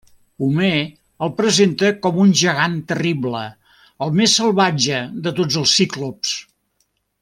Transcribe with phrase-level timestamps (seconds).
[0.45, 0.69] Homer
[1.25, 3.43] el presenta com un gegant terrible,
[4.07, 6.37] el més salvatge de tots els ciclops.